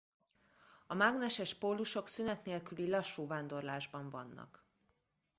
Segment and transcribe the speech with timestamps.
[0.87, 4.65] A mágneses pólusok szünet nélküli lassú vándorlásban vannak.